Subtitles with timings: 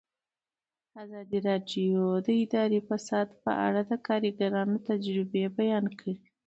[1.03, 6.15] ازادي راډیو د اداري فساد په اړه د کارګرانو تجربې بیان کړي.